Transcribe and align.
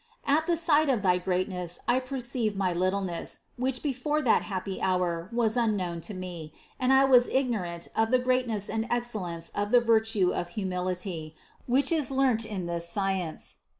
At 0.25 0.47
the 0.47 0.57
sight 0.57 0.89
of 0.89 1.03
thy 1.03 1.19
greatness 1.19 1.79
I 1.87 1.99
perceive 1.99 2.55
my 2.55 2.73
littleness, 2.73 3.41
which 3.55 3.83
before 3.83 4.19
that 4.23 4.41
happy 4.41 4.81
hour 4.81 5.29
was 5.31 5.55
unknown 5.55 6.01
to 6.01 6.15
me; 6.15 6.55
and 6.79 6.91
I 6.91 7.05
was 7.05 7.27
ignorant 7.27 7.85
of 7.95 8.09
THE 8.09 8.17
CONCEPTION 8.17 8.17
61 8.17 8.19
the 8.19 8.25
greatness 8.25 8.69
and 8.71 8.87
excellence 8.89 9.51
of 9.53 9.69
the 9.69 9.79
virtue 9.79 10.33
of 10.33 10.49
humility, 10.49 11.35
which 11.67 11.91
is 11.91 12.09
learnt 12.09 12.45
in 12.45 12.65
this 12.65 12.89
science. 12.89 13.57